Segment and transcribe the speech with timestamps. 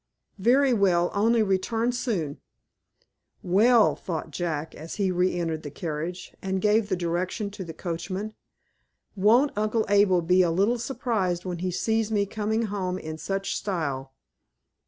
[0.39, 2.39] "Very well; only return soon."
[3.43, 7.75] "Well!" thought Jack, as he re entered the carriage, and gave the direction to the
[7.75, 8.33] coachman;
[9.15, 13.55] "won't Uncle Abel be a little surprised when he sees me coming home in such
[13.55, 14.11] style!"